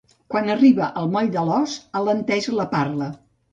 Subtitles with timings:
[0.35, 3.15] Quan arriba al moll de l'os, alenteix la parla.